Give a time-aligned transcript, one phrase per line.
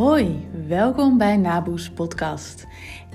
[0.00, 2.66] Hoi, welkom bij Naboes Podcast.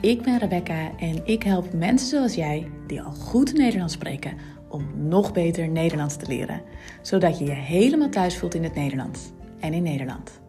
[0.00, 4.36] Ik ben Rebecca en ik help mensen zoals jij, die al goed Nederlands spreken,
[4.68, 6.62] om nog beter Nederlands te leren.
[7.02, 9.20] Zodat je je helemaal thuis voelt in het Nederlands
[9.60, 10.40] en in Nederland.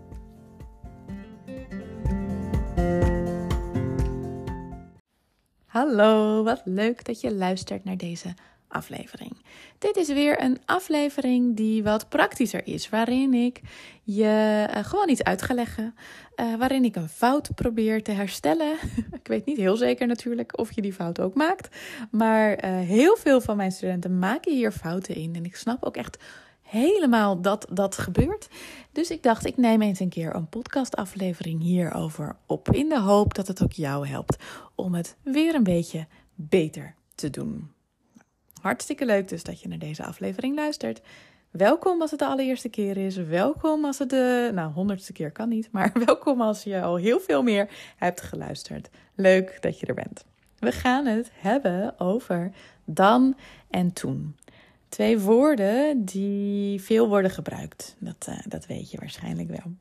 [5.65, 8.33] Hallo, wat leuk dat je luistert naar deze
[8.75, 9.31] aflevering.
[9.77, 13.61] Dit is weer een aflevering die wat praktischer is, waarin ik
[14.03, 15.95] je uh, gewoon iets uit ga leggen,
[16.35, 18.73] uh, waarin ik een fout probeer te herstellen.
[19.21, 21.75] ik weet niet heel zeker natuurlijk of je die fout ook maakt,
[22.11, 25.97] maar uh, heel veel van mijn studenten maken hier fouten in en ik snap ook
[25.97, 26.17] echt
[26.61, 28.47] helemaal dat dat gebeurt.
[28.91, 32.69] Dus ik dacht, ik neem eens een keer een podcastaflevering hierover op.
[32.71, 34.43] In de hoop dat het ook jou helpt
[34.75, 37.74] om het weer een beetje beter te doen.
[38.65, 41.01] Hartstikke leuk dus dat je naar deze aflevering luistert.
[41.51, 43.15] Welkom als het de allereerste keer is.
[43.15, 47.19] Welkom als het de, nou, honderdste keer kan niet, maar welkom als je al heel
[47.19, 48.89] veel meer hebt geluisterd.
[49.15, 50.25] Leuk dat je er bent.
[50.59, 52.51] We gaan het hebben over
[52.85, 53.37] dan
[53.69, 54.35] en toen.
[54.89, 57.95] Twee woorden die veel worden gebruikt.
[57.99, 59.73] Dat, uh, dat weet je waarschijnlijk wel.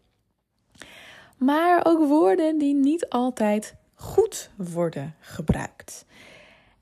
[1.37, 6.07] Maar ook woorden die niet altijd goed worden gebruikt.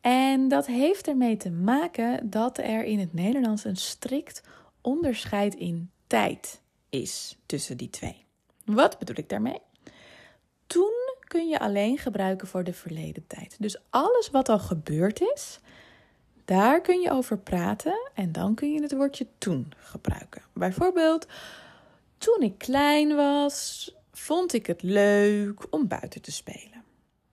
[0.02, 4.42] En dat heeft ermee te maken dat er in het Nederlands een strikt
[4.80, 8.24] onderscheid in tijd is tussen die twee.
[8.64, 9.60] Wat bedoel ik daarmee?
[10.66, 13.56] Toen kun je alleen gebruiken voor de verleden tijd.
[13.58, 15.60] Dus alles wat al gebeurd is,
[16.44, 20.42] daar kun je over praten en dan kun je het woordje toen gebruiken.
[20.52, 21.26] Bijvoorbeeld,
[22.18, 26.81] toen ik klein was, vond ik het leuk om buiten te spelen.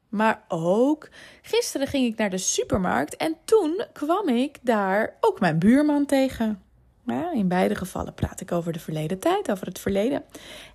[0.10, 1.10] Maar ook
[1.42, 6.62] gisteren ging ik naar de supermarkt en toen kwam ik daar ook mijn buurman tegen.
[7.34, 10.24] In beide gevallen praat ik over de verleden tijd, over het verleden.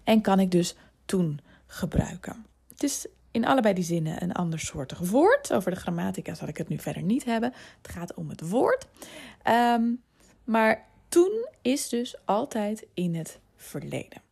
[0.04, 2.46] En kan ik dus toen gebruiken.
[2.68, 5.52] Het is in allebei die zinnen een ander soortig woord.
[5.52, 7.52] Over de grammatica zal ik het nu verder niet hebben.
[7.82, 8.86] Het gaat om het woord.
[9.48, 10.02] Um,
[10.44, 14.23] maar toen is dus altijd in het verleden.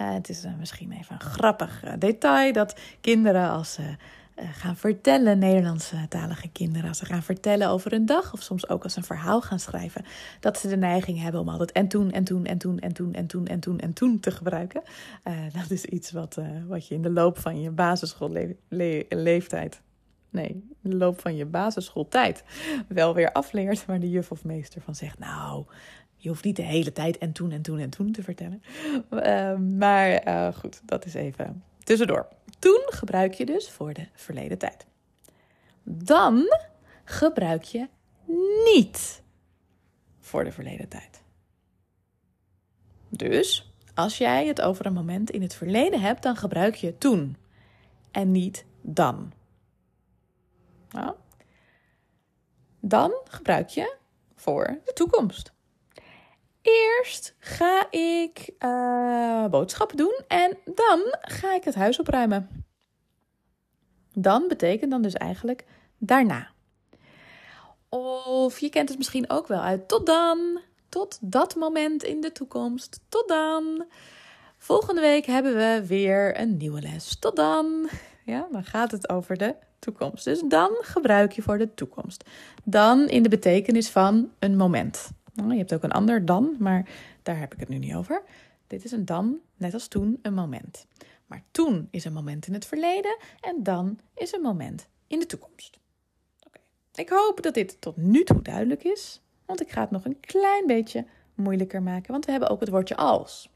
[0.00, 3.96] Uh, het is uh, misschien even een grappig uh, detail dat kinderen als ze
[4.52, 8.82] gaan vertellen, Nederlandse talige kinderen, als ze gaan vertellen over een dag of soms ook
[8.82, 10.04] als een verhaal gaan schrijven,
[10.40, 13.12] dat ze de neiging hebben om altijd en toen en toen en toen en toen
[13.12, 14.82] en toen en toen en toen te gebruiken.
[15.52, 19.80] dat is iets wat, wat je in de loop van je basisschoolleeftijd
[20.30, 22.44] nee, in de loop van je basisschooltijd
[22.88, 25.64] wel weer afleert, waar de juf of meester van zegt, nou,
[26.22, 28.62] je hoeft niet de hele tijd en toen en toen en toen te vertellen.
[29.10, 32.28] Uh, maar uh, goed, dat is even tussendoor.
[32.58, 34.86] Toen gebruik je dus voor de verleden tijd.
[35.82, 36.44] Dan
[37.04, 37.88] gebruik je
[38.74, 39.22] niet
[40.18, 41.22] voor de verleden tijd.
[43.08, 47.36] Dus als jij het over een moment in het verleden hebt, dan gebruik je toen
[48.10, 49.32] en niet dan.
[50.90, 51.14] Nou,
[52.80, 53.96] dan gebruik je
[54.34, 55.52] voor de toekomst.
[56.70, 62.64] Eerst ga ik uh, boodschappen doen en dan ga ik het huis opruimen.
[64.12, 65.64] Dan betekent dan dus eigenlijk
[65.98, 66.50] daarna.
[67.88, 72.32] Of je kent het misschien ook wel uit tot dan, tot dat moment in de
[72.32, 73.84] toekomst, tot dan.
[74.58, 77.18] Volgende week hebben we weer een nieuwe les.
[77.18, 77.88] Tot dan.
[78.24, 80.24] Ja, dan gaat het over de toekomst.
[80.24, 82.24] Dus dan gebruik je voor de toekomst.
[82.64, 85.10] Dan in de betekenis van een moment.
[85.48, 86.88] Je hebt ook een ander dan, maar
[87.22, 88.22] daar heb ik het nu niet over.
[88.66, 90.86] Dit is een dan, net als toen, een moment.
[91.26, 95.26] Maar toen is een moment in het verleden en dan is een moment in de
[95.26, 95.78] toekomst.
[96.94, 100.20] Ik hoop dat dit tot nu toe duidelijk is, want ik ga het nog een
[100.20, 103.50] klein beetje moeilijker maken, want we hebben ook het woordje als.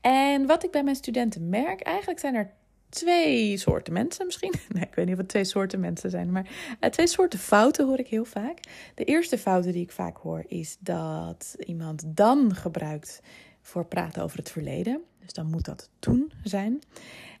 [0.00, 2.52] En wat ik bij mijn studenten merk, eigenlijk zijn er
[2.88, 4.54] twee soorten mensen misschien.
[4.74, 6.48] Nee, ik weet niet of het twee soorten mensen zijn, maar
[6.80, 8.60] uh, twee soorten fouten hoor ik heel vaak.
[8.94, 13.20] De eerste fouten die ik vaak hoor is dat iemand dan gebruikt
[13.60, 15.02] voor praten over het verleden.
[15.18, 16.82] Dus dan moet dat toen zijn.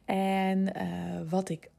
[0.04, 1.70] En uh, wat ik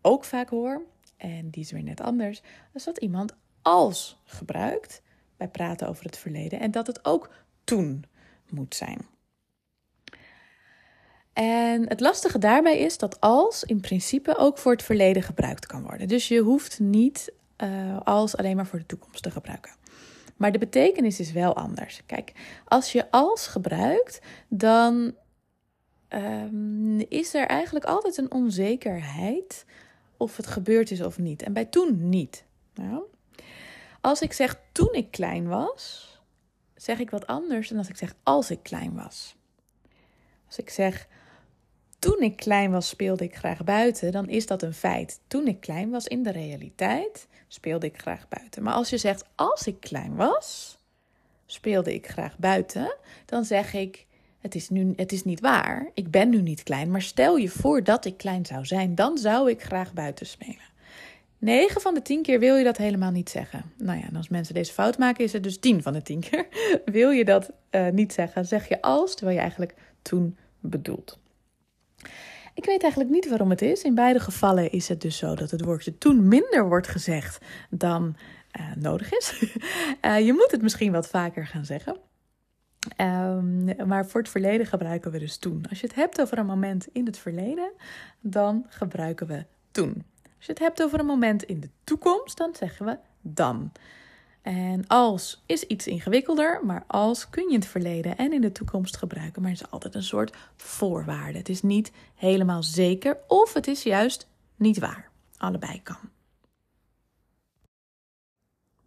[0.00, 0.82] ook vaak hoor,
[1.16, 2.42] en die is weer net anders,
[2.72, 5.02] is dat iemand als gebruikt
[5.36, 7.30] bij praten over het verleden en dat het ook
[7.64, 8.04] toen
[8.50, 9.06] moet zijn.
[11.36, 15.82] En het lastige daarbij is dat als in principe ook voor het verleden gebruikt kan
[15.82, 16.08] worden.
[16.08, 19.72] Dus je hoeft niet uh, als alleen maar voor de toekomst te gebruiken.
[20.36, 22.02] Maar de betekenis is wel anders.
[22.06, 22.32] Kijk,
[22.64, 25.14] als je als gebruikt, dan
[26.08, 29.64] um, is er eigenlijk altijd een onzekerheid
[30.16, 31.42] of het gebeurd is of niet.
[31.42, 32.44] En bij toen niet.
[32.74, 33.02] Nou,
[34.00, 36.10] als ik zeg toen ik klein was,
[36.74, 39.36] zeg ik wat anders dan als ik zeg als ik klein was.
[40.46, 41.08] Als ik zeg
[42.06, 45.20] toen ik klein was speelde ik graag buiten, dan is dat een feit.
[45.26, 48.62] Toen ik klein was in de realiteit speelde ik graag buiten.
[48.62, 50.78] Maar als je zegt als ik klein was,
[51.46, 54.06] speelde ik graag buiten, dan zeg ik
[54.40, 55.90] het is nu het is niet waar.
[55.94, 59.18] Ik ben nu niet klein, maar stel je voor dat ik klein zou zijn, dan
[59.18, 60.74] zou ik graag buiten spelen.
[61.38, 63.72] 9 van de 10 keer wil je dat helemaal niet zeggen.
[63.76, 66.20] Nou ja, en als mensen deze fout maken, is het dus 10 van de 10
[66.20, 66.46] keer.
[66.84, 71.18] wil je dat uh, niet zeggen, zeg je als, terwijl je eigenlijk toen bedoelt.
[72.54, 73.82] Ik weet eigenlijk niet waarom het is.
[73.82, 78.16] In beide gevallen is het dus zo dat het woordje toen minder wordt gezegd dan
[78.60, 79.42] uh, nodig is.
[80.02, 81.96] uh, je moet het misschien wat vaker gaan zeggen.
[83.00, 85.64] Um, maar voor het verleden gebruiken we dus toen.
[85.68, 87.70] Als je het hebt over een moment in het verleden,
[88.20, 90.04] dan gebruiken we toen.
[90.36, 93.72] Als je het hebt over een moment in de toekomst, dan zeggen we dan.
[94.46, 98.52] En als is iets ingewikkelder, maar als kun je in het verleden en in de
[98.52, 101.38] toekomst gebruiken, maar is altijd een soort voorwaarde.
[101.38, 105.10] Het is niet helemaal zeker of het is juist niet waar.
[105.36, 105.96] Allebei kan.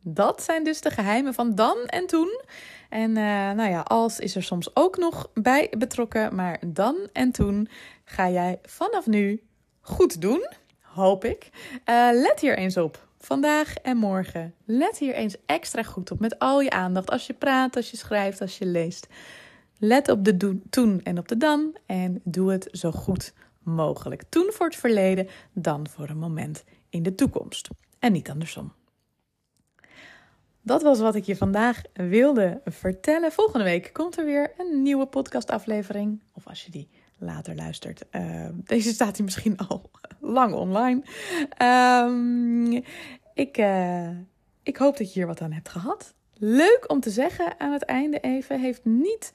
[0.01, 2.41] Dat zijn dus de geheimen van dan en toen.
[2.89, 3.15] En uh,
[3.51, 7.69] nou ja, als is er soms ook nog bij betrokken, maar dan en toen
[8.03, 9.43] ga jij vanaf nu
[9.81, 10.47] goed doen,
[10.81, 11.49] hoop ik.
[11.85, 13.07] Uh, let hier eens op.
[13.19, 14.53] Vandaag en morgen.
[14.65, 17.09] Let hier eens extra goed op met al je aandacht.
[17.09, 19.07] Als je praat, als je schrijft, als je leest.
[19.77, 21.77] Let op de toen en op de dan.
[21.85, 23.33] En doe het zo goed
[23.63, 24.23] mogelijk.
[24.29, 27.67] Toen voor het verleden, dan voor een moment in de toekomst.
[27.99, 28.73] En niet andersom.
[30.61, 33.31] Dat was wat ik je vandaag wilde vertellen.
[33.31, 36.21] Volgende week komt er weer een nieuwe podcastaflevering.
[36.33, 36.89] Of als je die
[37.19, 38.05] later luistert.
[38.11, 39.89] Uh, deze staat hier misschien al
[40.37, 41.01] lang online.
[41.61, 42.83] Um,
[43.33, 44.09] ik, uh,
[44.63, 46.13] ik hoop dat je hier wat aan hebt gehad.
[46.33, 48.59] Leuk om te zeggen aan het einde even.
[48.59, 49.33] Heeft niet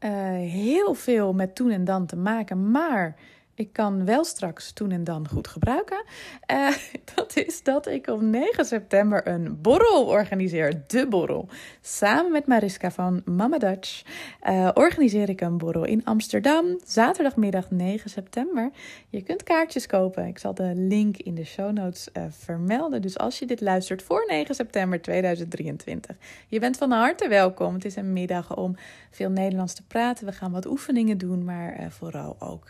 [0.00, 0.10] uh,
[0.50, 2.70] heel veel met toen en dan te maken.
[2.70, 3.16] Maar
[3.54, 6.04] ik kan wel straks toen en dan goed gebruiken.
[6.52, 6.68] Uh,
[7.14, 10.82] dat is dat ik op 9 september een borrel organiseer.
[10.86, 11.48] De borrel.
[11.80, 14.02] Samen met Mariska van Mama Dutch
[14.48, 16.80] uh, organiseer ik een borrel in Amsterdam.
[16.84, 18.70] Zaterdagmiddag 9 september.
[19.08, 20.26] Je kunt kaartjes kopen.
[20.26, 23.02] Ik zal de link in de show notes uh, vermelden.
[23.02, 26.16] Dus als je dit luistert voor 9 september 2023.
[26.48, 27.74] Je bent van harte welkom.
[27.74, 28.76] Het is een middag om
[29.10, 30.26] veel Nederlands te praten.
[30.26, 31.44] We gaan wat oefeningen doen.
[31.44, 32.68] Maar vooral ook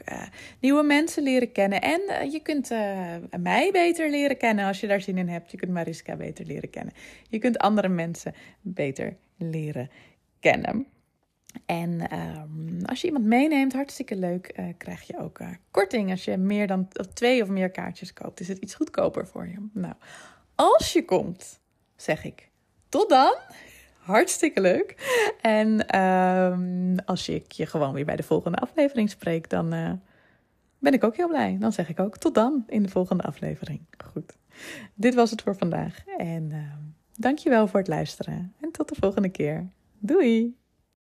[0.60, 1.82] nieuwe nieuwe mensen leren kennen.
[1.82, 5.50] En uh, je kunt uh, mij beter leren kennen als je daar zin in hebt.
[5.50, 6.94] Je kunt Mariska beter leren kennen.
[7.28, 9.90] Je kunt andere mensen beter leren
[10.40, 10.86] kennen.
[11.66, 15.40] En um, als je iemand meeneemt, hartstikke leuk, uh, krijg je ook
[15.70, 16.10] korting.
[16.10, 19.68] Als je meer dan twee of meer kaartjes koopt, is het iets goedkoper voor je.
[19.72, 19.94] Nou,
[20.54, 21.60] als je komt,
[21.96, 22.48] zeg ik
[22.88, 23.34] tot dan.
[23.98, 24.94] Hartstikke leuk.
[25.40, 30.00] En um, als ik je gewoon weer bij de volgende aflevering spreek, dan
[30.84, 31.56] ben ik ook heel blij.
[31.60, 33.80] Dan zeg ik ook tot dan in de volgende aflevering.
[34.12, 34.36] Goed.
[34.94, 36.04] Dit was het voor vandaag.
[36.16, 36.58] En uh,
[37.14, 38.54] dankjewel voor het luisteren.
[38.60, 39.68] En tot de volgende keer.
[39.98, 40.56] Doei!